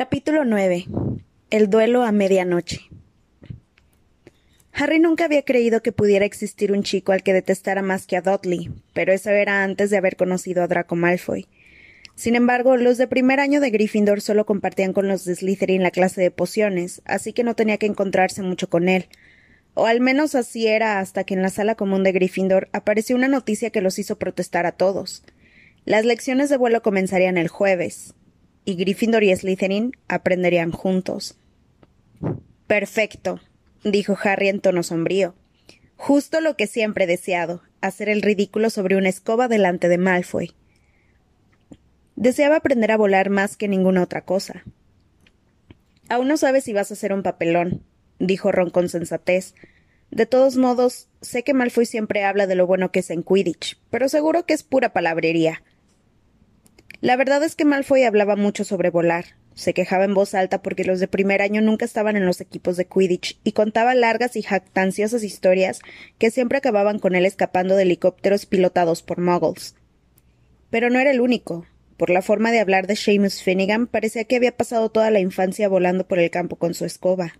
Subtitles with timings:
[0.00, 0.86] Capítulo 9.
[1.50, 2.80] El duelo a medianoche.
[4.72, 8.22] Harry nunca había creído que pudiera existir un chico al que detestara más que a
[8.22, 11.48] Dudley, pero eso era antes de haber conocido a Draco Malfoy.
[12.14, 15.90] Sin embargo, los de primer año de Gryffindor solo compartían con los de Slytherin la
[15.90, 19.06] clase de pociones, así que no tenía que encontrarse mucho con él.
[19.74, 23.28] O al menos así era hasta que en la sala común de Gryffindor apareció una
[23.28, 25.24] noticia que los hizo protestar a todos.
[25.84, 28.14] Las lecciones de vuelo comenzarían el jueves,
[28.70, 31.36] y Gryffindor y Slytherin aprenderían juntos.
[32.66, 33.40] Perfecto,
[33.82, 35.34] dijo Harry en tono sombrío.
[35.96, 40.52] Justo lo que siempre he deseado, hacer el ridículo sobre una escoba delante de Malfoy.
[42.14, 44.64] Deseaba aprender a volar más que ninguna otra cosa.
[46.08, 47.82] Aún no sabes si vas a ser un papelón,
[48.18, 49.54] dijo Ron con sensatez.
[50.10, 53.80] De todos modos, sé que Malfoy siempre habla de lo bueno que es en Quidditch,
[53.90, 55.62] pero seguro que es pura palabrería.
[57.00, 59.24] La verdad es que Malfoy hablaba mucho sobre volar.
[59.54, 62.76] Se quejaba en voz alta porque los de primer año nunca estaban en los equipos
[62.76, 65.80] de Quidditch y contaba largas y jactanciosas historias
[66.18, 69.76] que siempre acababan con él escapando de helicópteros pilotados por muggles.
[70.68, 71.66] Pero no era el único.
[71.96, 75.68] Por la forma de hablar de Seamus Finnegan parecía que había pasado toda la infancia
[75.68, 77.34] volando por el campo con su escoba.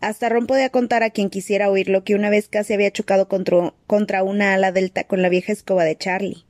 [0.00, 3.72] Hasta Ron podía contar a quien quisiera oírlo que una vez casi había chocado contra,
[3.86, 6.44] contra una ala delta con la vieja escoba de Charlie.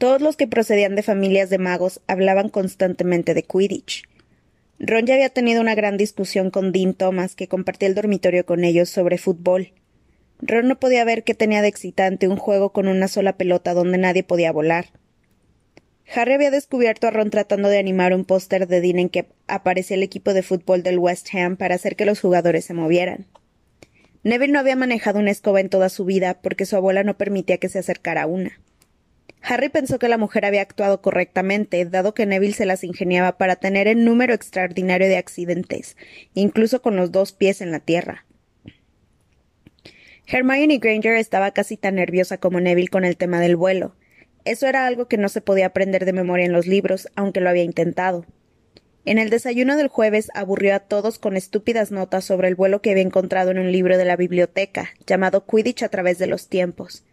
[0.00, 4.04] Todos los que procedían de familias de magos hablaban constantemente de Quidditch.
[4.78, 8.64] Ron ya había tenido una gran discusión con Dean Thomas, que compartía el dormitorio con
[8.64, 9.74] ellos, sobre fútbol.
[10.40, 13.98] Ron no podía ver qué tenía de excitante un juego con una sola pelota donde
[13.98, 14.86] nadie podía volar.
[16.14, 19.98] Harry había descubierto a Ron tratando de animar un póster de Dean en que aparecía
[19.98, 23.26] el equipo de fútbol del West Ham para hacer que los jugadores se movieran.
[24.22, 27.58] Neville no había manejado una escoba en toda su vida porque su abuela no permitía
[27.58, 28.58] que se acercara a una.
[29.42, 33.56] Harry pensó que la mujer había actuado correctamente, dado que Neville se las ingeniaba para
[33.56, 35.96] tener el número extraordinario de accidentes,
[36.34, 38.26] incluso con los dos pies en la tierra.
[40.26, 43.96] Hermione Granger estaba casi tan nerviosa como Neville con el tema del vuelo.
[44.44, 47.50] Eso era algo que no se podía aprender de memoria en los libros, aunque lo
[47.50, 48.26] había intentado.
[49.04, 52.90] En el desayuno del jueves aburrió a todos con estúpidas notas sobre el vuelo que
[52.90, 57.04] había encontrado en un libro de la biblioteca, llamado Quidditch a través de los tiempos.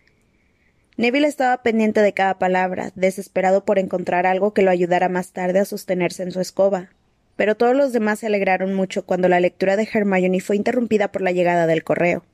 [0.97, 5.59] Neville estaba pendiente de cada palabra, desesperado por encontrar algo que lo ayudara más tarde
[5.59, 6.90] a sostenerse en su escoba.
[7.35, 11.22] Pero todos los demás se alegraron mucho cuando la lectura de Hermione fue interrumpida por
[11.22, 12.25] la llegada del correo.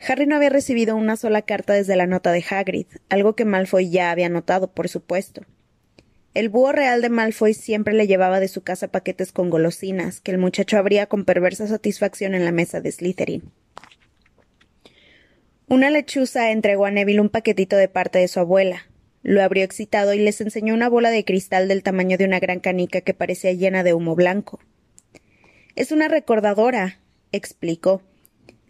[0.00, 3.88] Harry no había recibido una sola carta desde la nota de Hagrid, algo que Malfoy
[3.88, 5.42] ya había notado, por supuesto.
[6.34, 10.32] El búho real de Malfoy siempre le llevaba de su casa paquetes con golosinas, que
[10.32, 13.52] el muchacho abría con perversa satisfacción en la mesa de Slytherin.
[15.70, 18.86] Una lechuza entregó a Neville un paquetito de parte de su abuela.
[19.22, 22.60] Lo abrió excitado y les enseñó una bola de cristal del tamaño de una gran
[22.60, 24.60] canica que parecía llena de humo blanco.
[25.76, 27.00] Es una recordadora,
[27.32, 28.00] explicó.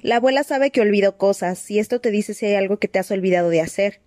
[0.00, 2.98] La abuela sabe que olvido cosas, y esto te dice si hay algo que te
[2.98, 4.00] has olvidado de hacer.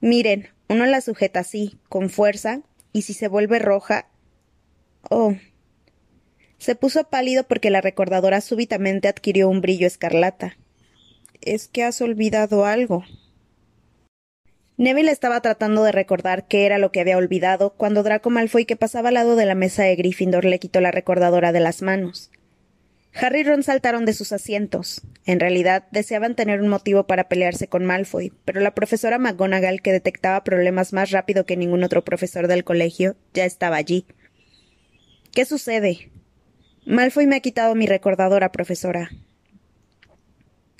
[0.00, 2.62] Miren, uno la sujeta así, con fuerza,
[2.94, 4.08] y si se vuelve roja.
[5.10, 5.34] Oh.
[6.56, 10.56] Se puso pálido porque la recordadora súbitamente adquirió un brillo escarlata
[11.42, 13.04] es que has olvidado algo.
[14.76, 18.76] Neville estaba tratando de recordar qué era lo que había olvidado cuando Draco Malfoy, que
[18.76, 22.30] pasaba al lado de la mesa de Gryffindor, le quitó la recordadora de las manos.
[23.12, 25.02] Harry y Ron saltaron de sus asientos.
[25.26, 29.92] En realidad, deseaban tener un motivo para pelearse con Malfoy, pero la profesora McGonagall, que
[29.92, 34.06] detectaba problemas más rápido que ningún otro profesor del colegio, ya estaba allí.
[35.32, 36.10] ¿Qué sucede?
[36.86, 39.10] Malfoy me ha quitado mi recordadora, profesora.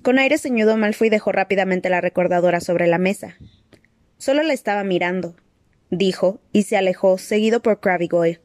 [0.02, 3.36] Con aire ceñudo, Malfoy dejó rápidamente la recordadora sobre la mesa.
[4.16, 5.36] Solo la estaba mirando,
[5.90, 8.40] dijo, y se alejó, seguido por Crabbe Goyle.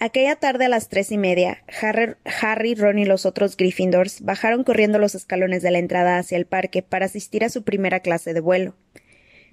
[0.00, 5.00] Aquella tarde a las tres y media, Harry, Ron y los otros Gryffindors bajaron corriendo
[5.00, 8.38] los escalones de la entrada hacia el parque para asistir a su primera clase de
[8.38, 8.76] vuelo.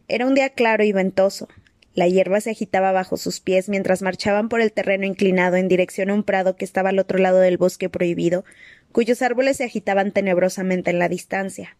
[0.07, 1.47] Era un día claro y ventoso.
[1.95, 6.11] La hierba se agitaba bajo sus pies mientras marchaban por el terreno inclinado en dirección
[6.11, 8.45] a un prado que estaba al otro lado del bosque prohibido,
[8.95, 11.75] cuyos árboles se agitaban tenebrosamente en la distancia.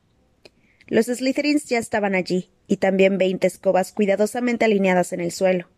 [0.87, 5.69] Los Slytherins ya estaban allí, y también veinte escobas cuidadosamente alineadas en el suelo.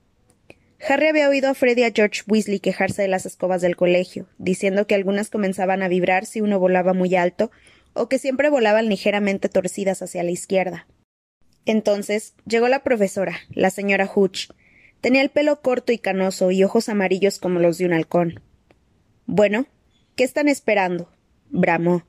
[0.90, 4.28] Harry había oído a Freddy y a George Weasley quejarse de las escobas del colegio,
[4.40, 7.52] diciendo que algunas comenzaban a vibrar si uno volaba muy alto,
[7.94, 10.88] o que siempre volaban ligeramente torcidas hacia la izquierda.
[11.66, 14.50] Entonces llegó la profesora, la señora Hooch.
[15.02, 18.42] Tenía el pelo corto y canoso y ojos amarillos como los de un halcón.
[19.28, 19.68] Bueno,
[20.16, 21.12] ¿qué están esperando?
[21.50, 22.06] Bramó.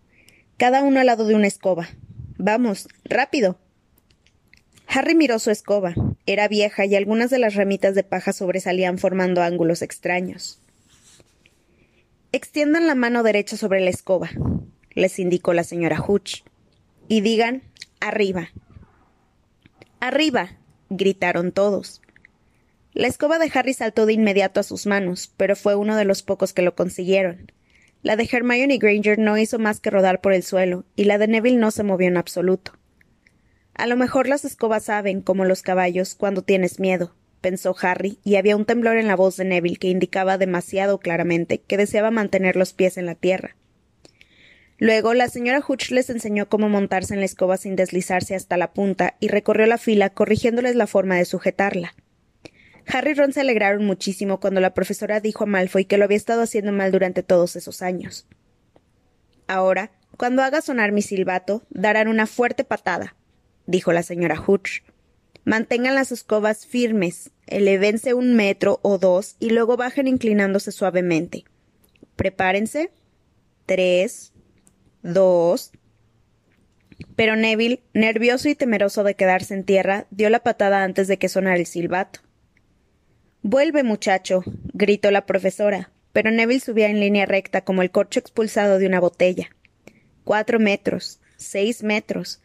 [0.57, 1.89] Cada uno al lado de una escoba.
[2.37, 3.59] Vamos, rápido.
[4.87, 5.95] Harry miró su escoba.
[6.27, 10.61] Era vieja y algunas de las ramitas de paja sobresalían formando ángulos extraños.
[12.33, 14.31] Extiendan la mano derecha sobre la escoba,
[14.91, 16.43] les indicó la señora Hutch,
[17.09, 17.63] y digan
[18.01, 18.51] arriba.
[19.99, 20.51] Arriba,
[20.91, 22.03] gritaron todos.
[22.93, 26.23] La escoba de Harry saltó de inmediato a sus manos, pero fue uno de los
[26.23, 27.51] pocos que lo consiguieron.
[28.03, 31.27] La de Hermione Granger no hizo más que rodar por el suelo, y la de
[31.27, 32.73] Neville no se movió en absoluto.
[33.75, 38.37] A lo mejor las escobas saben, como los caballos, cuando tienes miedo, pensó Harry, y
[38.37, 42.57] había un temblor en la voz de Neville que indicaba demasiado claramente que deseaba mantener
[42.57, 43.57] los pies en la tierra.
[44.79, 48.73] Luego la señora Hutch les enseñó cómo montarse en la escoba sin deslizarse hasta la
[48.73, 51.95] punta y recorrió la fila corrigiéndoles la forma de sujetarla.
[52.91, 56.17] Harry y Ron se alegraron muchísimo cuando la profesora dijo a Malfoy que lo había
[56.17, 58.27] estado haciendo mal durante todos esos años.
[59.47, 63.15] Ahora, cuando haga sonar mi silbato, darán una fuerte patada,
[63.67, 64.83] dijo la señora Hutch.
[65.45, 71.45] Mantengan las escobas firmes, elevense un metro o dos y luego bajen inclinándose suavemente.
[72.17, 72.91] Prepárense.
[73.65, 74.33] Tres,
[75.03, 75.73] dos.
[77.17, 81.29] Pero Neville, nervioso y temeroso de quedarse en tierra, dio la patada antes de que
[81.29, 82.21] sonara el silbato.
[83.43, 84.43] Vuelve, muchacho,
[84.73, 88.99] gritó la profesora, pero Neville subía en línea recta como el corcho expulsado de una
[88.99, 89.51] botella.
[90.25, 92.43] Cuatro metros, seis metros.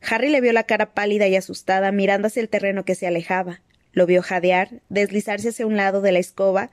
[0.00, 3.62] Harry le vio la cara pálida y asustada mirando hacia el terreno que se alejaba.
[3.92, 6.70] Lo vio jadear, deslizarse hacia un lado de la escoba,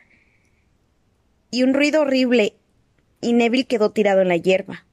[1.50, 2.54] y un ruido horrible,
[3.20, 4.86] y Neville quedó tirado en la hierba.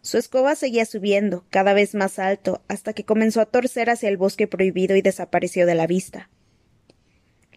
[0.00, 4.16] Su escoba seguía subiendo, cada vez más alto, hasta que comenzó a torcer hacia el
[4.16, 6.28] bosque prohibido y desapareció de la vista.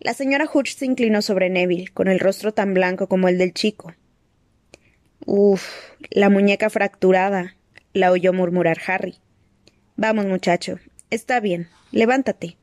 [0.06, 3.56] La señora Hutch se inclinó sobre Neville, con el rostro tan blanco como el del
[3.56, 3.96] chico.
[5.26, 5.68] Uf,
[6.12, 7.56] la muñeca fracturada,
[7.92, 9.16] la oyó murmurar Harry.
[9.96, 10.78] Vamos, muchacho.
[11.10, 11.70] Está bien.
[11.92, 12.56] Levántate.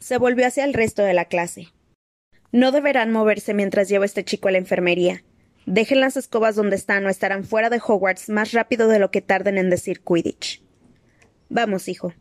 [0.00, 1.68] Se volvió hacia el resto de la clase.
[2.50, 5.22] No deberán moverse mientras llevo este chico a la enfermería.
[5.66, 9.20] Dejen las escobas donde están o estarán fuera de Hogwarts más rápido de lo que
[9.20, 10.62] tarden en decir Quidditch.
[11.50, 12.14] Vamos, hijo.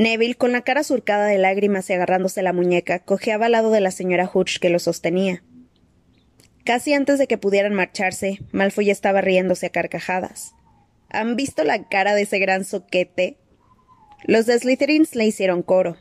[0.00, 3.82] Neville, con la cara surcada de lágrimas y agarrándose la muñeca, cojeaba al lado de
[3.82, 5.42] la señora Hutch que lo sostenía.
[6.64, 10.54] Casi antes de que pudieran marcharse, Malfoy estaba riéndose a carcajadas.
[11.10, 13.36] ¿Han visto la cara de ese gran soquete?
[14.24, 15.98] Los de Slytherins le hicieron coro.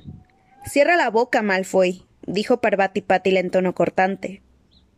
[0.66, 4.42] Cierra la boca, Malfoy, dijo Parvati Patil en tono cortante.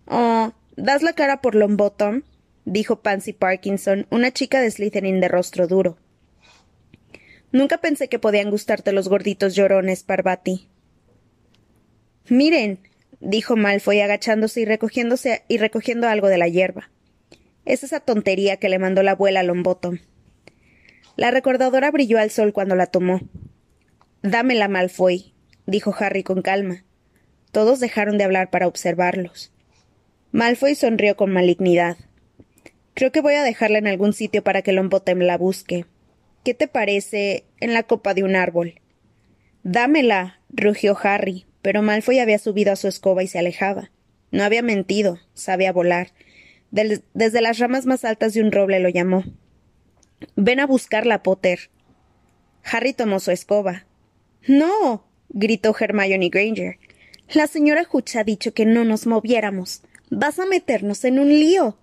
[0.06, 2.21] Oh, ¿das la cara por Longbottom?
[2.65, 5.97] dijo Pansy Parkinson, una chica de Slytherin de rostro duro.
[7.51, 10.69] Nunca pensé que podían gustarte los gorditos llorones, Parvati.
[12.30, 12.80] Miren,
[13.19, 16.89] dijo Malfoy agachándose y recogiéndose y recogiendo algo de la hierba.
[17.65, 20.00] Es esa tontería que le mandó la abuela a Longbottom.
[21.18, 23.19] La recordadora brilló al sol cuando la tomó.
[24.24, 25.33] Dámela, Malfoy,
[25.65, 26.83] dijo Harry con calma.
[27.51, 29.51] Todos dejaron de hablar para observarlos.
[30.31, 31.97] Malfoy sonrió con malignidad.
[32.94, 35.86] Creo que voy a dejarla en algún sitio para que Longbottom la busque.
[36.44, 38.82] ¿Qué te parece en la copa de un árbol?
[39.64, 43.92] Dámela, rugió Harry, pero Malfoy había subido a su escoba y se alejaba.
[44.32, 46.14] No había mentido, sabía volar.
[46.72, 49.24] desde las ramas más altas de un roble lo llamó.
[50.36, 51.70] Ven a buscarla, Potter.
[52.64, 53.86] Harry tomó su escoba.
[54.48, 55.06] No.
[55.30, 56.80] gritó Hermione Granger.
[57.34, 59.83] La señora Hutch ha dicho que no nos moviéramos.
[60.10, 61.78] Vas a meternos en un lío.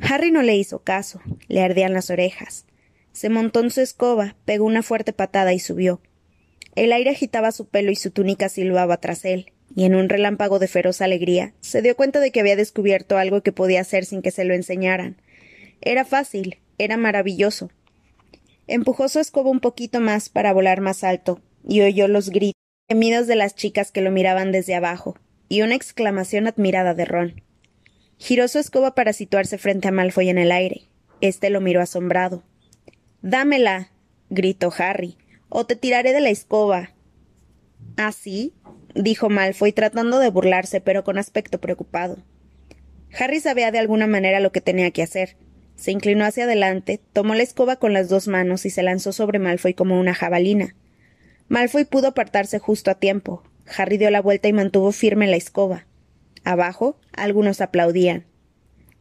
[0.00, 1.20] Harry no le hizo caso.
[1.48, 2.66] Le ardían las orejas.
[3.12, 6.00] Se montó en su escoba, pegó una fuerte patada y subió.
[6.74, 10.58] El aire agitaba su pelo y su túnica silbaba tras él, y en un relámpago
[10.58, 14.22] de feroz alegría se dio cuenta de que había descubierto algo que podía hacer sin
[14.22, 15.20] que se lo enseñaran.
[15.80, 17.70] Era fácil, era maravilloso.
[18.66, 23.26] Empujó su escoba un poquito más para volar más alto, y oyó los gritos, gemidos
[23.26, 27.42] de las chicas que lo miraban desde abajo, y una exclamación admirada de Ron.
[28.16, 30.82] Giró su escoba para situarse frente a Malfoy en el aire.
[31.20, 32.44] Este lo miró asombrado.
[33.22, 33.90] Dámela.
[34.30, 35.16] gritó Harry,
[35.48, 36.90] o te tiraré de la escoba.
[37.96, 38.52] ¿Ah, sí?
[38.94, 42.18] dijo Malfoy, tratando de burlarse, pero con aspecto preocupado.
[43.16, 45.36] Harry sabía de alguna manera lo que tenía que hacer.
[45.76, 49.38] Se inclinó hacia adelante, tomó la escoba con las dos manos y se lanzó sobre
[49.38, 50.74] Malfoy como una jabalina.
[51.48, 53.44] Malfoy pudo apartarse justo a tiempo.
[53.76, 55.86] Harry dio la vuelta y mantuvo firme la escoba.
[56.44, 58.26] Abajo, algunos aplaudían.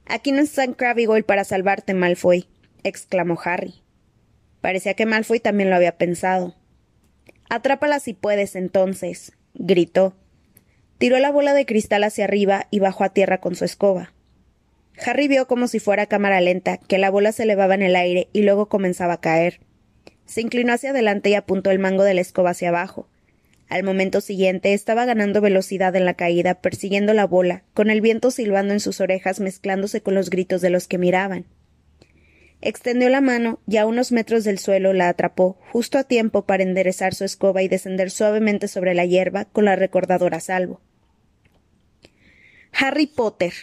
[0.05, 2.47] Aquí no está Crabbe para salvarte, Malfoy,
[2.83, 3.80] exclamó Harry.
[4.61, 6.55] Parecía que Malfoy también lo había pensado.
[7.49, 10.15] Atrápala si puedes, entonces, gritó.
[10.97, 14.13] Tiró la bola de cristal hacia arriba y bajó a tierra con su escoba.
[15.03, 18.29] Harry vio como si fuera cámara lenta que la bola se elevaba en el aire
[18.33, 19.59] y luego comenzaba a caer.
[20.25, 23.07] Se inclinó hacia adelante y apuntó el mango de la escoba hacia abajo.
[23.67, 28.29] Al momento siguiente estaba ganando velocidad en la caída, persiguiendo la bola, con el viento
[28.29, 31.45] silbando en sus orejas mezclándose con los gritos de los que miraban.
[32.61, 36.61] Extendió la mano y a unos metros del suelo la atrapó, justo a tiempo para
[36.61, 40.79] enderezar su escoba y descender suavemente sobre la hierba con la recordadora a salvo.
[42.71, 43.53] Harry Potter.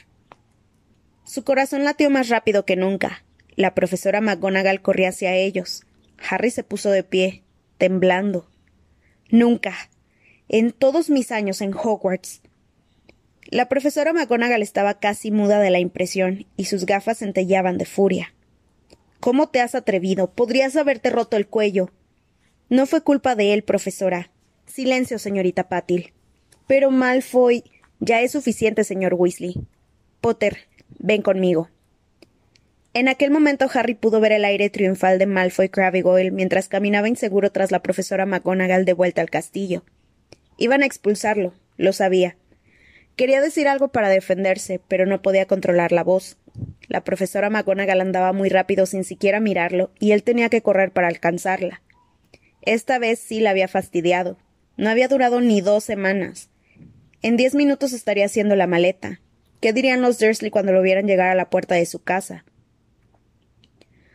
[1.25, 3.25] Su corazón latió más rápido que nunca.
[3.55, 5.85] La profesora McGonagall corría hacia ellos.
[6.29, 7.45] Harry se puso de pie,
[7.79, 8.51] temblando.
[9.31, 9.75] Nunca,
[10.49, 12.43] en todos mis años en Hogwarts.
[13.51, 18.35] La profesora McGonagall estaba casi muda de la impresión y sus gafas centellaban de furia.
[19.21, 20.31] ¿Cómo te has atrevido?
[20.31, 21.91] Podrías haberte roto el cuello.
[22.69, 24.31] No fue culpa de él, profesora.
[24.67, 26.13] Silencio, señorita Patil.
[26.67, 27.65] Pero Malfoy.
[28.01, 29.57] Ya es suficiente, señor Weasley.
[30.21, 31.69] Potter, ven conmigo.
[32.95, 37.51] En aquel momento Harry pudo ver el aire triunfal de Malfoy Crabbe mientras caminaba inseguro
[37.51, 39.85] tras la profesora McGonagall de vuelta al castillo.
[40.57, 42.37] Iban a expulsarlo, lo sabía.
[43.17, 46.37] Quería decir algo para defenderse, pero no podía controlar la voz.
[46.89, 51.09] La profesora McGonagall andaba muy rápido sin siquiera mirarlo, y él tenía que correr para
[51.09, 51.83] alcanzarla.
[52.63, 54.39] Esta vez sí la había fastidiado.
[54.77, 56.51] No había durado ni dos semanas.
[57.23, 59.21] En diez minutos estaría haciendo la maleta.
[59.61, 62.45] ¿Qué dirían los Dursley cuando lo vieran llegar a la puerta de su casa?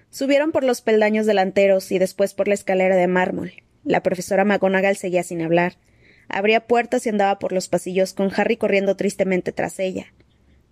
[0.10, 3.52] Subieron por los peldaños delanteros y después por la escalera de mármol.
[3.84, 5.78] La profesora McGonagall seguía sin hablar.
[6.30, 10.14] Abría puertas y andaba por los pasillos con Harry corriendo tristemente tras ella.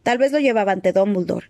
[0.03, 1.47] Tal vez lo llevaba ante Dumbledore.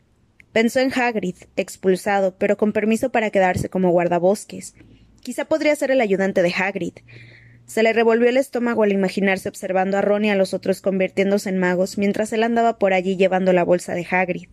[0.52, 4.76] Pensó en Hagrid, expulsado, pero con permiso para quedarse como guardabosques.
[5.22, 6.94] Quizá podría ser el ayudante de Hagrid.
[7.66, 11.50] Se le revolvió el estómago al imaginarse observando a Ron y a los otros convirtiéndose
[11.50, 14.50] en magos mientras él andaba por allí llevando la bolsa de Hagrid.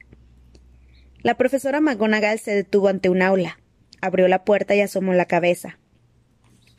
[1.23, 3.59] La profesora McGonagall se detuvo ante un aula.
[4.01, 5.79] Abrió la puerta y asomó la cabeza.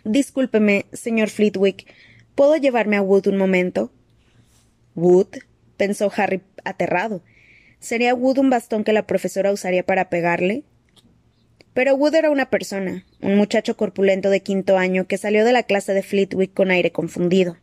[0.05, 1.85] Discúlpeme, señor Flitwick,
[2.39, 3.91] ¿Puedo llevarme a Wood un momento?
[4.95, 5.27] Wood,
[5.75, 7.21] pensó Harry aterrado.
[7.79, 10.63] ¿Sería Wood un bastón que la profesora usaría para pegarle?
[11.73, 15.63] Pero Wood era una persona, un muchacho corpulento de quinto año que salió de la
[15.63, 17.57] clase de Flitwick con aire confundido.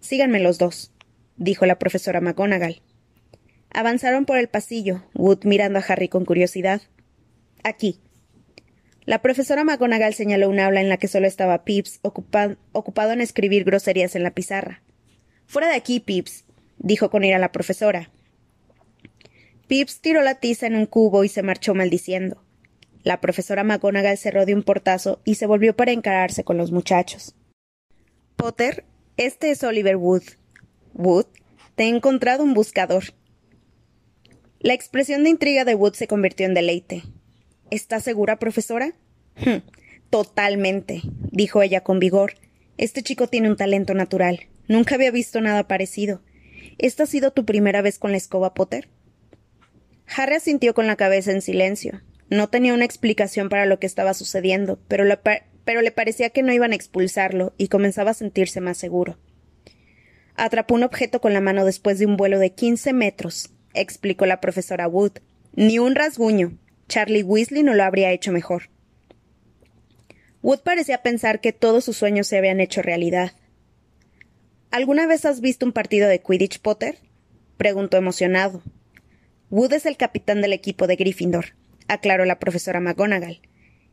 [0.00, 0.92] Síganme los dos,
[1.36, 2.82] dijo la profesora McGonagall.
[3.72, 6.82] Avanzaron por el pasillo, Wood mirando a Harry con curiosidad.
[7.64, 8.00] Aquí,
[9.06, 13.64] la profesora McGonagall señaló un aula en la que solo estaba Pips, ocupado en escribir
[13.64, 14.82] groserías en la pizarra.
[15.46, 16.44] Fuera de aquí, Pips,
[16.78, 18.10] dijo con ira la profesora.
[19.70, 22.42] Pips tiró la tiza en un cubo y se marchó maldiciendo.
[23.04, 27.36] La profesora McGonagall cerró de un portazo y se volvió para encararse con los muchachos.
[28.34, 28.84] Potter,
[29.16, 30.24] este es Oliver Wood.
[30.94, 31.26] Wood,
[31.76, 33.14] te he encontrado un buscador.
[34.58, 37.04] La expresión de intriga de Wood se convirtió en deleite.
[37.70, 38.94] ¿Está segura, profesora?
[39.36, 39.62] Hm,
[40.10, 42.34] totalmente, dijo ella con vigor.
[42.76, 44.48] Este chico tiene un talento natural.
[44.66, 46.22] Nunca había visto nada parecido.
[46.78, 48.88] ¿Esta ha sido tu primera vez con la escoba, Potter?
[50.14, 52.02] Harry asintió con la cabeza en silencio.
[52.28, 55.04] No tenía una explicación para lo que estaba sucediendo, pero,
[55.64, 59.18] pero le parecía que no iban a expulsarlo y comenzaba a sentirse más seguro.
[60.36, 64.40] Atrapó un objeto con la mano después de un vuelo de quince metros, explicó la
[64.40, 65.18] profesora Wood.
[65.54, 66.56] Ni un rasguño.
[66.88, 68.70] Charlie Weasley no lo habría hecho mejor.
[70.42, 73.32] Wood parecía pensar que todos sus sueños se habían hecho realidad.
[74.70, 76.98] ¿Alguna vez has visto un partido de Quidditch, Potter?
[77.56, 78.62] preguntó emocionado.
[79.50, 81.54] Wood es el capitán del equipo de Gryffindor,
[81.88, 83.40] aclaró la profesora McGonagall,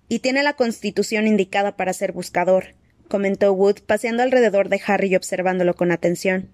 [0.08, 2.76] y tiene la constitución indicada para ser buscador,
[3.08, 6.50] comentó Wood paseando alrededor de Harry y observándolo con atención.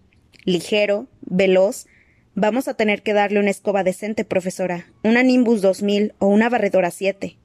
[0.45, 1.85] Ligero, veloz,
[2.35, 6.89] Vamos a tener que darle una escoba decente, profesora, una Nimbus 2000 o una barredora
[6.89, 7.37] 7.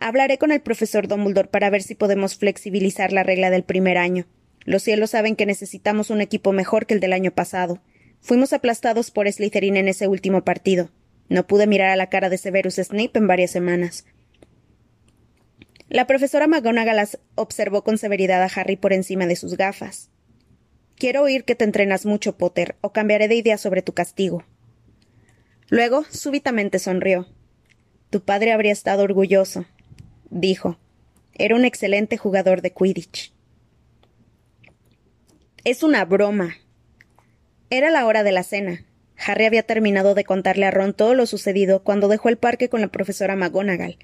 [0.00, 4.26] Hablaré con el profesor Dumbledore para ver si podemos flexibilizar la regla del primer año.
[4.64, 7.78] Los cielos saben que necesitamos un equipo mejor que el del año pasado.
[8.24, 10.88] Fuimos aplastados por Slytherin en ese último partido.
[11.28, 14.06] No pude mirar a la cara de Severus Snape en varias semanas.
[15.90, 20.08] La profesora McGonagall observó con severidad a Harry por encima de sus gafas.
[20.96, 24.42] Quiero oír que te entrenas mucho, Potter, o cambiaré de idea sobre tu castigo.
[25.68, 27.28] Luego, súbitamente sonrió.
[28.08, 29.66] Tu padre habría estado orgulloso,
[30.30, 30.78] dijo.
[31.34, 33.34] Era un excelente jugador de Quidditch.
[35.62, 36.54] Es una broma.
[37.76, 38.84] Era la hora de la cena.
[39.18, 42.80] Harry había terminado de contarle a Ron todo lo sucedido cuando dejó el parque con
[42.80, 43.98] la profesora McGonagall.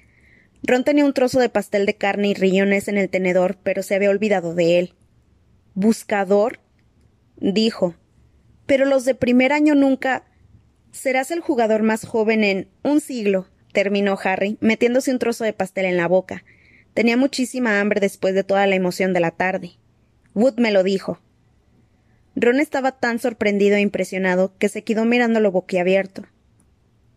[0.61, 3.95] Ron tenía un trozo de pastel de carne y riñones en el tenedor, pero se
[3.95, 4.93] había olvidado de él.
[5.73, 6.59] ¿Buscador?
[7.37, 7.95] dijo.
[8.65, 10.25] Pero los de primer año nunca.
[10.91, 15.85] Serás el jugador más joven en un siglo, terminó Harry, metiéndose un trozo de pastel
[15.85, 16.43] en la boca.
[16.93, 19.77] Tenía muchísima hambre después de toda la emoción de la tarde.
[20.35, 21.21] Wood me lo dijo.
[22.35, 26.25] Ron estaba tan sorprendido e impresionado que se quedó mirándolo boquiabierto.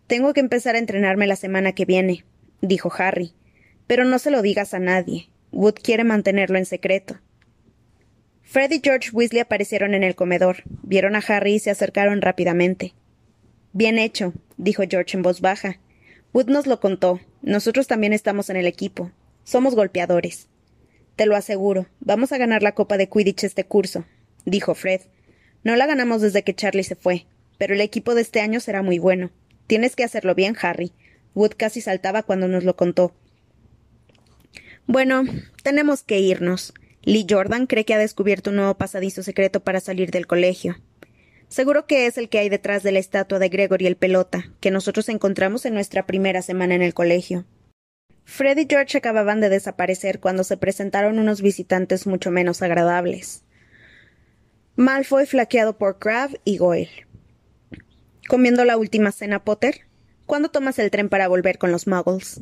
[0.06, 2.24] Tengo que empezar a entrenarme la semana que viene,
[2.60, 3.32] dijo Harry.
[3.86, 5.28] Pero no se lo digas a nadie.
[5.52, 7.20] Wood quiere mantenerlo en secreto.
[8.42, 12.94] Fred y George Weasley aparecieron en el comedor, vieron a Harry y se acercaron rápidamente.
[13.72, 15.80] Bien hecho, dijo George en voz baja.
[16.32, 17.20] Wood nos lo contó.
[17.42, 19.10] Nosotros también estamos en el equipo.
[19.44, 20.48] Somos golpeadores.
[21.16, 24.04] Te lo aseguro, vamos a ganar la Copa de Quidditch este curso,
[24.44, 25.02] dijo Fred.
[25.62, 27.26] No la ganamos desde que Charlie se fue,
[27.58, 29.30] pero el equipo de este año será muy bueno.
[29.66, 30.92] Tienes que hacerlo bien, Harry.
[31.34, 33.14] Wood casi saltaba cuando nos lo contó.
[34.86, 35.24] Bueno,
[35.62, 36.74] tenemos que irnos.
[37.02, 40.76] Lee Jordan cree que ha descubierto un nuevo pasadizo secreto para salir del colegio.
[41.48, 44.70] Seguro que es el que hay detrás de la estatua de Gregory el pelota, que
[44.70, 47.44] nosotros encontramos en nuestra primera semana en el colegio.
[48.24, 53.44] Fred y George acababan de desaparecer cuando se presentaron unos visitantes mucho menos agradables.
[54.76, 57.06] Malfoy flaqueado por Crab y Goyle.
[58.28, 59.82] ¿Comiendo la última cena, Potter?
[60.26, 62.40] ¿Cuándo tomas el tren para volver con los muggles?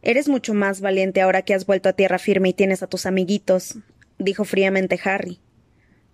[0.00, 3.04] Eres mucho más valiente ahora que has vuelto a tierra firme y tienes a tus
[3.04, 3.78] amiguitos,
[4.20, 5.40] dijo fríamente Harry.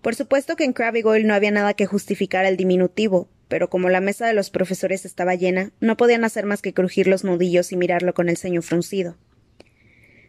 [0.01, 3.91] Por supuesto que en Crabbe Goyle no había nada que justificar el diminutivo, pero como
[3.91, 7.73] la mesa de los profesores estaba llena, no podían hacer más que crujir los nudillos
[7.73, 9.19] y mirarlo con el ceño fruncido.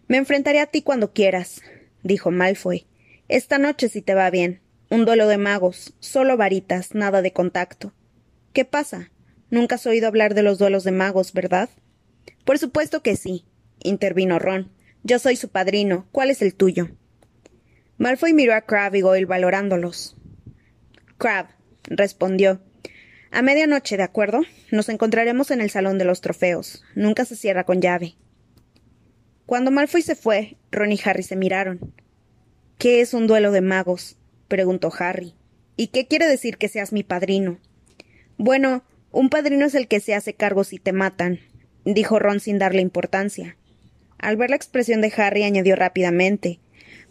[0.10, 1.62] Me enfrentaré a ti cuando quieras,
[2.04, 2.88] dijo Malfoy.
[3.30, 4.67] Esta noche si te va bien.
[4.90, 7.94] Un duelo de magos, solo varitas, nada de contacto.
[8.54, 9.12] ¿Qué pasa?
[9.50, 11.70] Nunca has oído hablar de los duelos de magos, ¿verdad?
[12.46, 13.46] Por supuesto que sí,
[13.84, 14.72] intervino Ron.
[15.04, 16.08] Yo soy su padrino.
[16.12, 16.90] ¿Cuál es el tuyo?
[17.98, 20.16] Malfoy miró a Crab y Goyle valorándolos.
[21.18, 21.48] Crab,
[21.84, 22.62] respondió.
[23.32, 24.42] A medianoche, ¿de acuerdo?
[24.72, 26.84] Nos encontraremos en el salón de los trofeos.
[26.96, 28.16] Nunca se cierra con llave.
[29.46, 31.94] Cuando Malfoy se fue, Ron y Harry se miraron.
[32.78, 34.17] ¿Qué es un duelo de magos?
[34.48, 35.34] Preguntó Harry.
[35.76, 37.60] ¿Y qué quiere decir que seas mi padrino?
[38.38, 41.40] Bueno, un padrino es el que se hace cargo si te matan,
[41.86, 43.58] dijo Ron sin darle importancia.
[44.18, 46.60] Al ver la expresión de Harry añadió rápidamente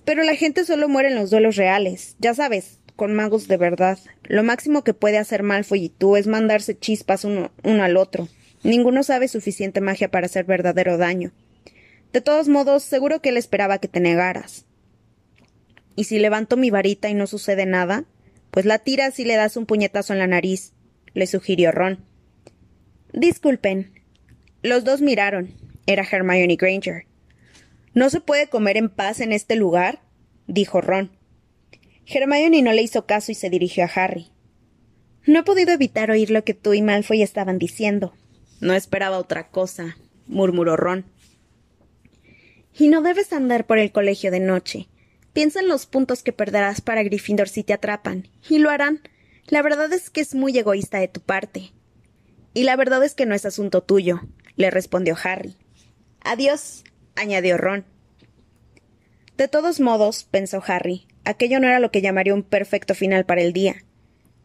[0.04, 3.98] Pero la gente solo muere en los duelos reales, ya sabes, con magos de verdad.
[4.24, 8.28] Lo máximo que puede hacer Malfoy y tú es mandarse chispas uno, uno al otro.
[8.62, 11.32] Ninguno sabe suficiente magia para hacer verdadero daño.
[12.12, 14.64] De todos modos, seguro que él esperaba que te negaras.
[15.96, 18.04] ¿Y si levanto mi varita y no sucede nada?
[18.50, 20.72] Pues la tiras y le das un puñetazo en la nariz,
[21.14, 22.04] le sugirió Ron.
[23.12, 23.92] Disculpen,
[24.62, 25.54] los dos miraron.
[25.86, 27.06] Era Hermione Granger.
[27.94, 30.00] ¿No se puede comer en paz en este lugar?
[30.46, 31.10] dijo Ron.
[32.06, 34.26] Hermione no le hizo caso y se dirigió a Harry.
[35.24, 38.14] No he podido evitar oír lo que tú y Malfoy estaban diciendo.
[38.60, 41.06] No esperaba otra cosa, murmuró Ron.
[42.78, 44.88] Y no debes andar por el colegio de noche.
[45.36, 48.26] Piensa en los puntos que perderás para Gryffindor si te atrapan.
[48.48, 49.02] Y lo harán.
[49.48, 51.74] La verdad es que es muy egoísta de tu parte.
[52.54, 54.22] Y la verdad es que no es asunto tuyo
[54.56, 55.56] le respondió Harry.
[56.22, 57.84] Adiós, añadió Ron.
[59.36, 63.42] De todos modos, pensó Harry, aquello no era lo que llamaría un perfecto final para
[63.42, 63.84] el día.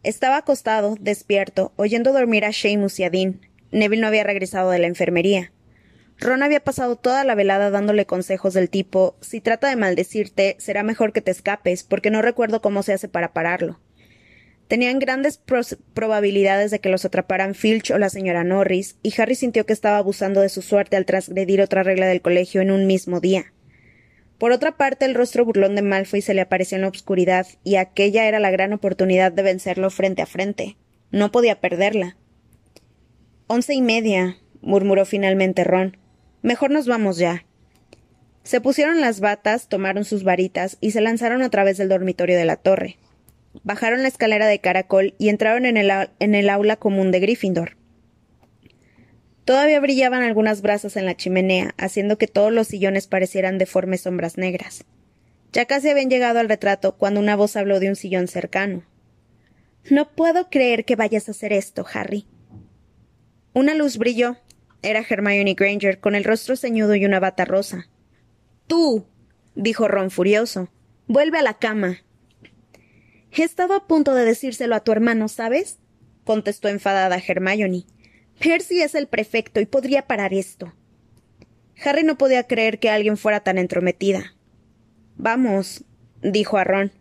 [0.02, 3.40] Estaba acostado, despierto, oyendo dormir a Seamus y a Dean.
[3.70, 5.52] Neville no había regresado de la enfermería.
[6.22, 10.82] Ron había pasado toda la velada dándole consejos del tipo si trata de maldecirte, será
[10.84, 13.80] mejor que te escapes, porque no recuerdo cómo se hace para pararlo.
[14.68, 15.40] Tenían grandes
[15.92, 19.98] probabilidades de que los atraparan Filch o la señora Norris, y Harry sintió que estaba
[19.98, 23.52] abusando de su suerte al transgredir otra regla del colegio en un mismo día.
[24.38, 27.76] Por otra parte, el rostro burlón de Malfoy se le apareció en la oscuridad, y
[27.76, 30.76] aquella era la gran oportunidad de vencerlo frente a frente.
[31.10, 32.16] No podía perderla.
[33.48, 35.98] Once y media, murmuró finalmente Ron.
[36.42, 37.44] Mejor nos vamos ya.
[38.42, 42.44] Se pusieron las batas, tomaron sus varitas y se lanzaron a través del dormitorio de
[42.44, 42.98] la torre.
[43.62, 47.76] Bajaron la escalera de caracol y entraron en el, aula común de Gryffindor.
[49.44, 54.38] Todavía brillaban algunas brasas en la chimenea, haciendo que todos los sillones parecieran deformes sombras
[54.38, 54.84] negras.
[55.52, 58.84] Ya casi habían llegado al retrato cuando una voz habló de un sillón cercano.
[59.90, 62.26] No puedo creer que vayas a hacer esto, Harry.
[63.52, 64.38] Una luz brilló.
[64.82, 67.88] Era Hermione Granger, con el rostro ceñudo y una bata rosa.
[68.66, 69.06] Tú.
[69.54, 70.68] dijo Ron furioso.
[71.06, 71.98] Vuelve a la cama.
[73.30, 75.78] He estado a punto de decírselo a tu hermano, ¿sabes?
[76.24, 77.84] contestó enfadada Hermione.
[78.40, 80.72] Percy es el prefecto y podría parar esto.
[81.84, 84.34] Harry no podía creer que alguien fuera tan entrometida.
[85.16, 85.84] Vamos,
[86.22, 86.92] dijo a Ron.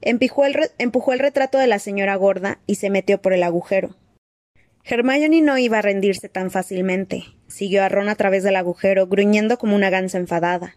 [0.00, 3.96] Empujó el, empujó el retrato de la señora gorda y se metió por el agujero.
[4.84, 7.24] Hermione no iba a rendirse tan fácilmente.
[7.48, 10.76] Siguió a Ron a través del agujero, gruñendo como una gansa enfadada.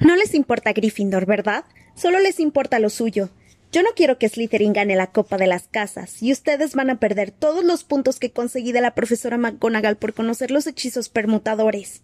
[0.00, 1.64] No les importa Gryffindor, ¿verdad?
[1.94, 3.30] Solo les importa lo suyo.
[3.70, 6.98] Yo no quiero que Slytherin gane la copa de las casas, y ustedes van a
[6.98, 12.02] perder todos los puntos que conseguí de la profesora McGonagall por conocer los hechizos permutadores.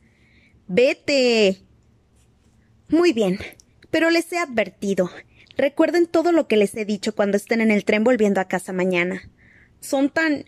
[0.67, 1.63] Vete.
[2.89, 3.39] Muy bien,
[3.91, 5.11] pero les he advertido.
[5.57, 8.73] Recuerden todo lo que les he dicho cuando estén en el tren volviendo a casa
[8.73, 9.31] mañana.
[9.81, 10.45] Son tan.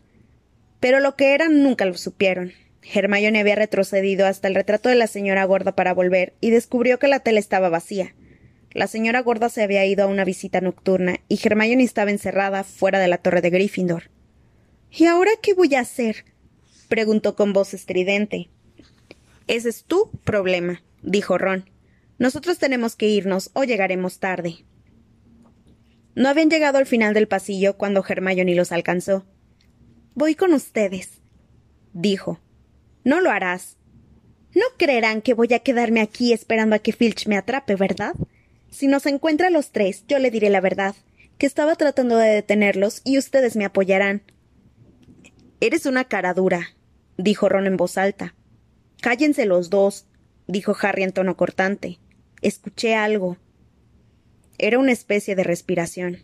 [0.86, 2.52] Pero lo que eran nunca lo supieron.
[2.80, 7.08] Hermione había retrocedido hasta el retrato de la señora gorda para volver y descubrió que
[7.08, 8.14] la tela estaba vacía.
[8.70, 13.00] La señora gorda se había ido a una visita nocturna y Hermione estaba encerrada fuera
[13.00, 14.12] de la torre de Gryffindor.
[14.92, 16.24] ¿Y ahora qué voy a hacer?
[16.86, 18.48] preguntó con voz estridente.
[19.48, 21.68] Ese es tu problema, dijo Ron.
[22.20, 24.64] Nosotros tenemos que irnos o llegaremos tarde.
[26.14, 29.26] No habían llegado al final del pasillo cuando Hermione los alcanzó.
[30.16, 31.20] Voy con ustedes,
[31.92, 32.40] dijo.
[33.04, 33.76] No lo harás.
[34.54, 38.14] No creerán que voy a quedarme aquí esperando a que Filch me atrape, ¿verdad?
[38.70, 40.96] Si nos encuentra a los tres, yo le diré la verdad,
[41.36, 44.22] que estaba tratando de detenerlos y ustedes me apoyarán.
[45.60, 46.70] Eres una cara dura,
[47.18, 48.34] dijo Ron en voz alta.
[49.02, 50.06] Cállense los dos,
[50.46, 51.98] dijo Harry en tono cortante.
[52.40, 53.36] Escuché algo.
[54.56, 56.22] Era una especie de respiración.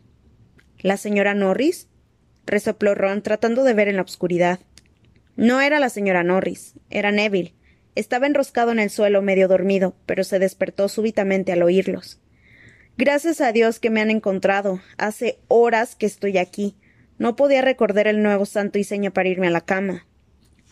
[0.79, 1.89] ¿La señora Norris?
[2.47, 4.61] Resopló Ron, tratando de ver en la oscuridad.
[5.37, 7.55] No era la señora Norris, era Neville.
[7.95, 12.21] Estaba enroscado en el suelo medio dormido, pero se despertó súbitamente al oírlos.
[12.97, 14.81] Gracias a Dios que me han encontrado.
[14.99, 16.77] Hace horas que estoy aquí.
[17.19, 20.07] No podía recordar el nuevo santo y seña para irme a la cama.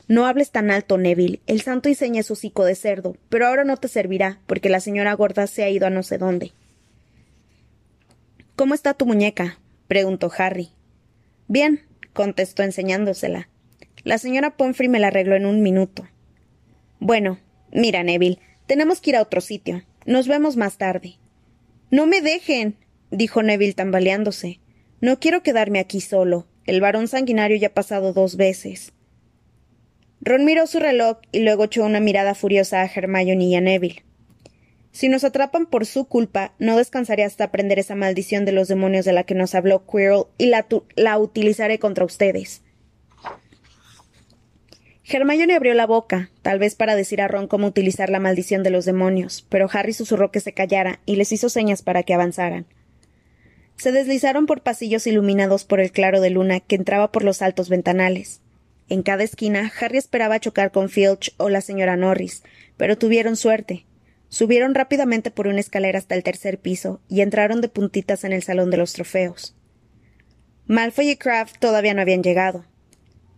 [0.08, 1.40] No hables tan alto, Neville.
[1.46, 4.80] El santo y seña es hocico de cerdo, pero ahora no te servirá, porque la
[4.80, 6.52] señora gorda se ha ido a no sé dónde.
[8.56, 9.58] ¿Cómo está tu muñeca?
[9.86, 10.70] preguntó Harry.
[11.50, 11.80] Bien,
[12.12, 13.48] contestó enseñándosela.
[14.04, 16.08] La señora Pomfrey me la arregló en un minuto.
[17.00, 17.40] Bueno,
[17.72, 19.82] mira, Neville, tenemos que ir a otro sitio.
[20.06, 21.16] Nos vemos más tarde.
[21.90, 22.76] No me dejen,
[23.10, 24.60] dijo Neville tambaleándose.
[25.00, 26.46] No quiero quedarme aquí solo.
[26.66, 28.92] El varón sanguinario ya ha pasado dos veces.
[30.20, 34.04] Ron miró su reloj y luego echó una mirada furiosa a Hermione y a Neville.
[34.92, 39.04] Si nos atrapan por su culpa, no descansaré hasta aprender esa maldición de los demonios
[39.04, 42.62] de la que nos habló Quirrell y la, la utilizaré contra ustedes.
[45.12, 48.70] Hermione abrió la boca, tal vez para decir a Ron cómo utilizar la maldición de
[48.70, 52.66] los demonios, pero Harry susurró que se callara y les hizo señas para que avanzaran.
[53.76, 57.68] Se deslizaron por pasillos iluminados por el claro de luna que entraba por los altos
[57.68, 58.40] ventanales.
[58.88, 62.42] En cada esquina, Harry esperaba chocar con Filch o la señora Norris,
[62.76, 63.86] pero tuvieron suerte.
[64.30, 68.44] Subieron rápidamente por una escalera hasta el tercer piso y entraron de puntitas en el
[68.44, 69.56] salón de los trofeos.
[70.66, 72.64] Malfoy y Kraft todavía no habían llegado.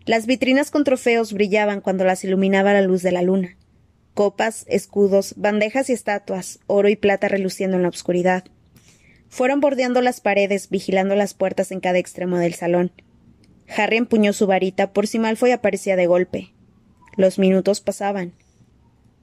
[0.05, 3.57] Las vitrinas con trofeos brillaban cuando las iluminaba la luz de la luna.
[4.12, 8.44] Copas, escudos, bandejas y estatuas, oro y plata reluciendo en la oscuridad.
[9.31, 12.92] Fueron bordeando las paredes, vigilando las puertas en cada extremo del salón.
[13.74, 16.52] Harry empuñó su varita por si Malfoy aparecía de golpe.
[17.16, 18.35] Los minutos pasaban.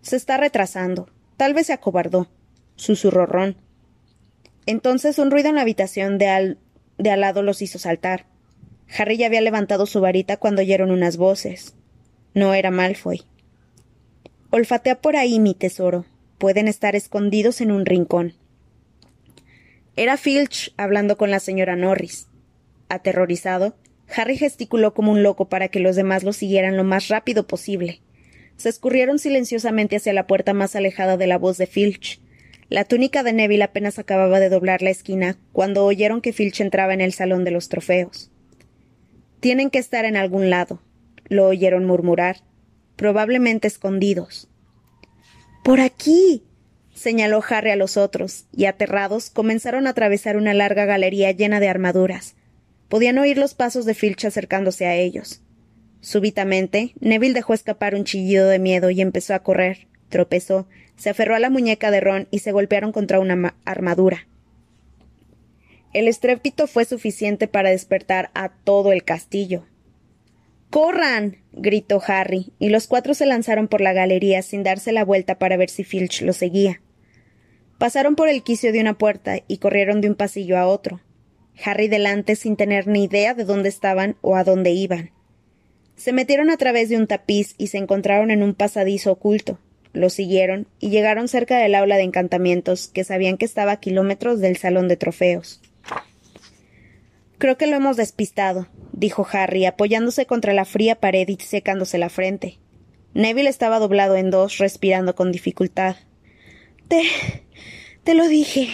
[0.02, 1.10] Se está retrasando.
[1.40, 2.28] Tal vez se acobardó.
[2.76, 3.56] Susurró Ron.
[4.66, 6.58] Entonces un ruido en la habitación de al,
[6.98, 8.26] de al lado los hizo saltar.
[8.98, 11.76] Harry ya había levantado su varita cuando oyeron unas voces.
[12.34, 13.24] No era Malfoy.
[14.50, 16.04] Olfatea por ahí, mi tesoro.
[16.40, 18.34] Pueden estar escondidos en un rincón.
[19.96, 22.28] Era Filch hablando con la señora Norris.
[22.90, 23.78] Aterrorizado,
[24.14, 28.02] Harry gesticuló como un loco para que los demás lo siguieran lo más rápido posible.
[28.60, 32.20] Se escurrieron silenciosamente hacia la puerta más alejada de la voz de Filch.
[32.68, 36.94] La túnica de Neville apenas acababa de doblar la esquina cuando oyeron que Filch entraba
[36.94, 38.32] en el salón de los trofeos.
[39.40, 40.82] Tienen que estar en algún lado,
[41.30, 42.42] lo oyeron murmurar,
[42.98, 44.50] probablemente escondidos.
[45.64, 46.44] Por aquí.
[46.94, 51.70] señaló Harry a los otros, y aterrados comenzaron a atravesar una larga galería llena de
[51.70, 52.36] armaduras.
[52.90, 55.42] Podían oír los pasos de Filch acercándose a ellos.
[56.02, 59.88] Súbitamente, Neville dejó escapar un chillido de miedo y empezó a correr.
[60.10, 64.28] Tropezó, se aferró a la muñeca de Ron y se golpearon contra una armadura.
[65.94, 69.66] El estrépito fue suficiente para despertar a todo el castillo.
[70.70, 71.38] ¡Corran!
[71.52, 75.58] gritó Harry, y los cuatro se lanzaron por la galería sin darse la vuelta para
[75.58, 76.82] ver si Filch lo seguía.
[77.80, 81.02] Pasaron por el quicio de una puerta y corrieron de un pasillo a otro.
[81.64, 85.12] Harry delante sin tener ni idea de dónde estaban o a dónde iban.
[86.00, 89.60] Se metieron a través de un tapiz y se encontraron en un pasadizo oculto.
[89.92, 94.40] Lo siguieron y llegaron cerca del aula de encantamientos, que sabían que estaba a kilómetros
[94.40, 95.62] del salón de trofeos.
[97.38, 102.08] Creo que lo hemos despistado, dijo Harry, apoyándose contra la fría pared y secándose la
[102.08, 102.60] frente.
[103.14, 105.98] Neville estaba doblado en dos, respirando con dificultad.
[106.88, 107.04] Te.
[108.06, 108.70] Te lo dije,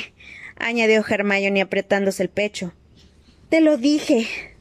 [0.58, 2.76] añadió Hermione apretándose el pecho.
[3.50, 4.55] Te lo dije.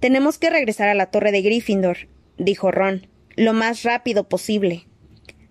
[0.00, 2.08] Tenemos que regresar a la torre de Gryffindor,
[2.38, 4.86] dijo Ron, lo más rápido posible.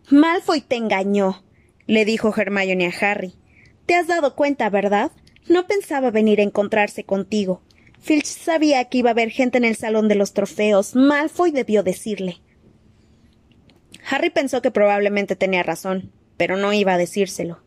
[0.10, 1.44] Malfoy te engañó,
[1.86, 3.36] le dijo Hermione a Harry.
[3.86, 5.12] Te has dado cuenta, ¿verdad?
[5.48, 7.62] No pensaba venir a encontrarse contigo.
[8.00, 10.96] Filch sabía que iba a haber gente en el salón de los trofeos.
[10.96, 12.38] Malfoy debió decirle.
[14.10, 17.62] Harry pensó que probablemente tenía razón, pero no iba a decírselo.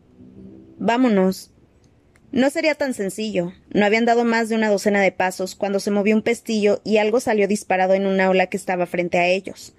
[0.79, 1.52] Vámonos.
[2.33, 3.53] No sería tan sencillo.
[3.69, 6.97] No habían dado más de una docena de pasos cuando se movió un pestillo y
[6.97, 9.75] algo salió disparado en un aula que estaba frente a ellos.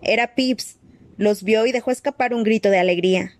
[0.00, 0.78] Era Pips.
[1.16, 3.32] Los vio y dejó escapar un grito de alegría.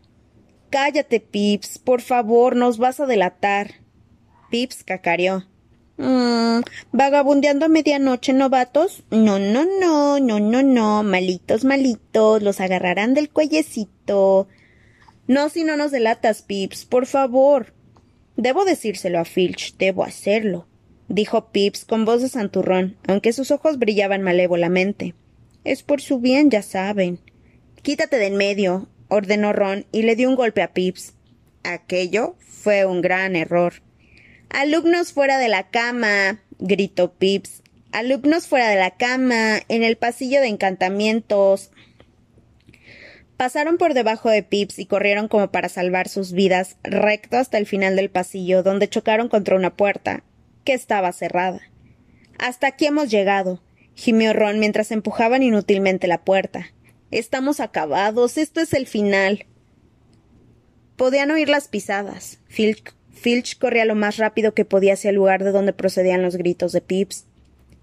[0.71, 1.79] Cállate, Pips.
[1.79, 3.75] Por favor, nos vas a delatar.
[4.51, 5.47] Pips cacareó.
[5.97, 9.05] Mm, ¿Vagabundeando a medianoche, novatos?
[9.13, 11.05] No, no, no, no, no, no.
[11.05, 12.43] Malitos, malitos.
[12.43, 14.49] Los agarrarán del cuellecito.
[15.29, 17.78] No, si no nos delatas, Pips, por favor.
[18.39, 20.69] Debo decírselo a Filch, debo hacerlo,
[21.09, 25.17] dijo Pips con voz de santurrón, aunque sus ojos brillaban malévolamente.
[25.65, 27.19] Es por su bien, ya saben.
[27.83, 31.15] Quítate de en medio, ordenó Ron y le dio un golpe a Pips.
[31.65, 33.83] Aquello fue un gran error.
[34.51, 37.65] Alumnos fuera de la cama, gritó Pips.
[37.91, 41.73] Alumnos fuera de la cama, en el pasillo de encantamientos.
[43.39, 47.67] Pasaron por debajo de Pips y corrieron como para salvar sus vidas, recto hasta el
[47.67, 50.25] final del pasillo, donde chocaron contra una puerta,
[50.65, 51.61] que estaba cerrada.
[52.41, 53.63] Hasta aquí hemos llegado,
[53.95, 56.73] gimió Ron mientras empujaban inútilmente la puerta.
[57.13, 59.47] Estamos acabados, esto es el final.
[60.97, 62.41] Podían oír las pisadas.
[62.49, 66.35] Filch, Filch corría lo más rápido que podía hacia el lugar de donde procedían los
[66.35, 67.27] gritos de Pips.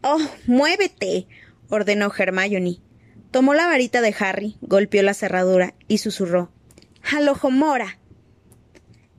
[0.04, 1.28] ¡Oh, muévete!
[1.70, 2.80] ordenó Hermione.
[3.36, 6.54] Tomó la varita de Harry, golpeó la cerradura y susurró
[7.04, 8.00] ¡Alojomora!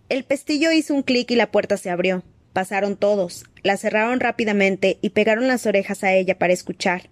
[0.08, 2.22] El pestillo hizo un clic y la puerta se abrió.
[2.54, 7.10] Pasaron todos, la cerraron rápidamente y pegaron las orejas a ella para escuchar.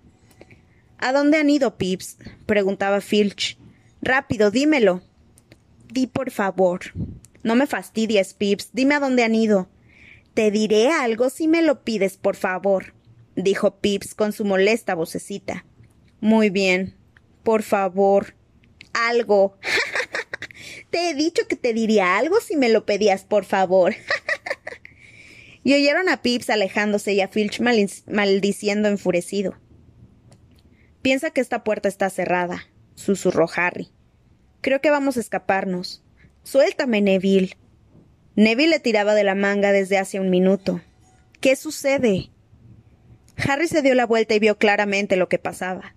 [0.96, 2.16] ¿A dónde han ido, Pips?
[2.46, 3.58] preguntaba Filch.
[4.00, 5.02] Rápido, dímelo.
[5.92, 6.80] Di por favor.
[7.42, 8.70] No me fastidies, Pips.
[8.72, 9.68] Dime a dónde han ido.
[10.32, 12.94] Te diré algo si me lo pides, por favor,
[13.36, 15.66] dijo Pips con su molesta vocecita.
[16.20, 16.94] Muy bien.
[17.42, 18.34] Por favor.
[18.92, 19.58] Algo.
[20.90, 23.94] te he dicho que te diría algo si me lo pedías, por favor.
[25.64, 27.60] y oyeron a Pips alejándose y a Filch
[28.06, 29.56] maldiciendo enfurecido.
[31.02, 33.90] Piensa que esta puerta está cerrada, susurró Harry.
[34.60, 36.02] Creo que vamos a escaparnos.
[36.44, 37.58] Suéltame, Neville.
[38.36, 40.80] Neville le tiraba de la manga desde hace un minuto.
[41.40, 42.30] ¿Qué sucede?
[43.36, 45.94] Harry se dio la vuelta y vio claramente lo que pasaba.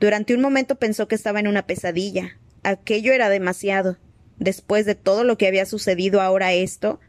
[0.00, 2.38] Durante un momento pensó que estaba en una pesadilla.
[2.62, 3.98] Aquello era demasiado.
[4.38, 7.00] Después de todo lo que había sucedido ahora esto.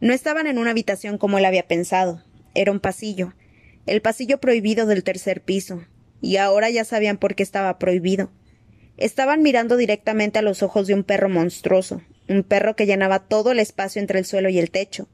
[0.00, 2.22] No estaban en una habitación como él había pensado.
[2.54, 3.34] Era un pasillo.
[3.86, 5.84] El pasillo prohibido del tercer piso.
[6.20, 8.30] Y ahora ya sabían por qué estaba prohibido.
[8.96, 13.50] Estaban mirando directamente a los ojos de un perro monstruoso, un perro que llenaba todo
[13.50, 15.08] el espacio entre el suelo y el techo.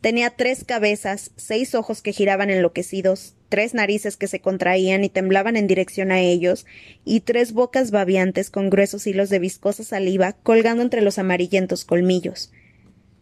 [0.00, 5.56] Tenía tres cabezas, seis ojos que giraban enloquecidos, tres narices que se contraían y temblaban
[5.56, 6.64] en dirección a ellos,
[7.04, 12.52] y tres bocas babiantes con gruesos hilos de viscosa saliva colgando entre los amarillentos colmillos.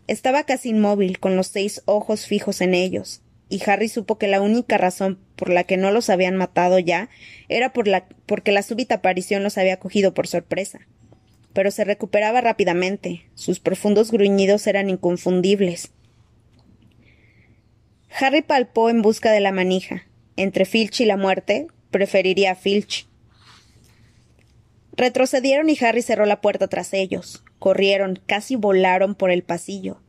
[0.07, 4.41] Estaba casi inmóvil, con los seis ojos fijos en ellos, y Harry supo que la
[4.41, 7.09] única razón por la que no los habían matado ya
[7.49, 10.81] era porque la súbita aparición los había cogido por sorpresa.
[11.55, 13.25] Pero se recuperaba rápidamente.
[13.35, 15.93] Sus profundos gruñidos eran inconfundibles.
[18.21, 20.08] Harry palpó en busca de la manija.
[20.39, 23.09] Entre Filch y la muerte, preferiría a Filch.
[24.93, 27.43] Retrocedieron y Harry cerró la puerta tras ellos.
[27.59, 30.01] Corrieron, casi volaron por el pasillo.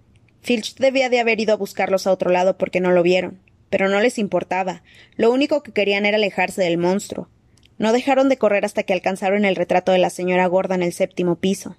[0.41, 3.39] Filch debía de haber ido a buscarlos a otro lado porque no lo vieron,
[3.71, 4.83] pero no les importaba.
[5.15, 7.27] Lo único que querían era alejarse del monstruo.
[7.79, 10.93] No dejaron de correr hasta que alcanzaron el retrato de la señora gorda en el
[10.93, 11.75] séptimo piso.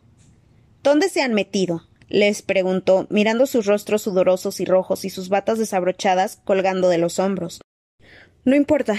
[0.83, 1.87] ¿Dónde se han metido?
[2.09, 7.21] les preguntó, mirando sus rostros sudorosos y rojos y sus batas desabrochadas colgando de los
[7.21, 7.61] hombros.
[8.45, 8.95] No importa.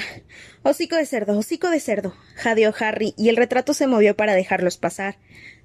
[0.63, 4.77] Hocico de cerdo, hocico de cerdo, jadeó Harry, y el retrato se movió para dejarlos
[4.77, 5.17] pasar.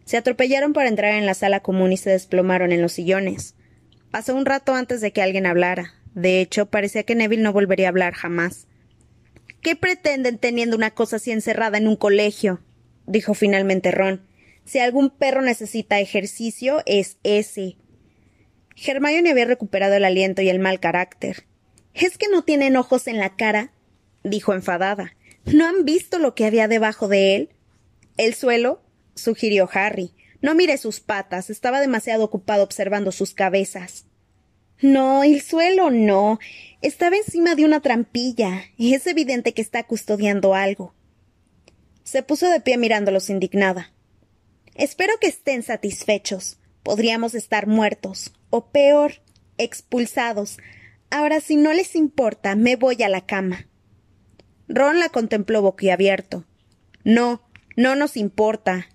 [0.05, 3.55] Se atropellaron para entrar en la sala común y se desplomaron en los sillones.
[4.11, 5.95] Pasó un rato antes de que alguien hablara.
[6.15, 8.67] De hecho, parecía que Neville no volvería a hablar jamás.
[9.61, 12.63] ¿Qué pretenden teniendo una cosa así encerrada en un colegio?
[13.07, 14.23] dijo finalmente Ron.
[14.65, 17.77] Si algún perro necesita ejercicio, es ese.
[18.77, 21.45] Hermione había recuperado el aliento y el mal carácter.
[21.97, 23.73] ¿Es que no tienen ojos en la cara?
[24.23, 25.15] dijo enfadada.
[25.47, 27.51] ¿No han visto lo que había debajo de él?
[28.19, 28.83] El suelo,
[29.15, 30.13] sugirió Harry.
[30.43, 34.05] No mire sus patas, estaba demasiado ocupado observando sus cabezas.
[34.83, 36.39] No, el suelo no.
[36.83, 38.65] Estaba encima de una trampilla.
[38.77, 40.95] Es evidente que está custodiando algo.
[42.05, 43.93] Se puso de pie mirándolos indignada.
[44.75, 46.59] Espero que estén satisfechos.
[46.83, 49.15] Podríamos estar muertos, o peor,
[49.57, 50.59] expulsados.
[51.11, 53.69] Ahora, si no les importa, me voy a la cama.
[54.69, 56.45] Ron la contempló boquiabierto.
[57.05, 58.89] No, no nos importa,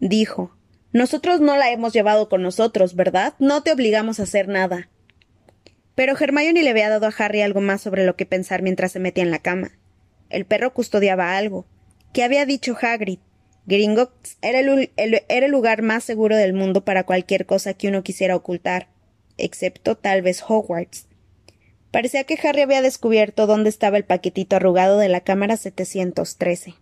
[0.00, 0.56] dijo.
[0.92, 3.34] Nosotros no la hemos llevado con nosotros, ¿verdad?
[3.38, 4.88] No te obligamos a hacer nada.
[5.94, 9.00] Pero Hermione le había dado a Harry algo más sobre lo que pensar mientras se
[9.00, 9.72] metía en la cama.
[10.30, 11.66] El perro custodiaba algo.
[12.12, 13.18] ¿Qué había dicho Hagrid?
[13.66, 18.88] Gringotts era el, lugar más seguro del mundo para cualquier cosa que uno quisiera ocultar,
[19.36, 21.07] excepto tal vez Hogwarts.
[21.90, 26.74] Parecía que Harry había descubierto dónde estaba el paquetito arrugado de la cámara 713.